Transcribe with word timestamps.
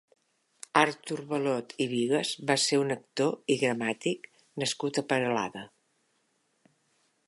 Artur 0.79 1.17
Balot 1.33 1.75
i 1.85 1.87
Bigues 1.91 2.33
va 2.53 2.57
ser 2.63 2.81
un 2.85 2.95
actor 2.97 3.55
i 3.57 3.61
gramàtic 3.67 4.29
nascut 4.65 5.03
a 5.03 5.09
Peralada. 5.13 5.67